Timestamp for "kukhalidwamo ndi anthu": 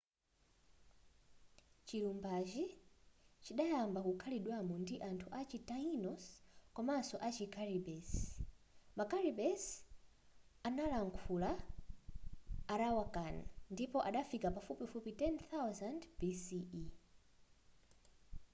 4.07-5.27